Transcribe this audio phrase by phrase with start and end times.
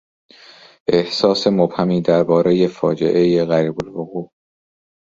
[0.87, 4.31] احساس مبهمی دربارهی فاجعهی قریبالوقوع